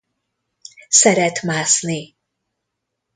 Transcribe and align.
Szeret 0.89 1.41
mászni. 1.41 2.15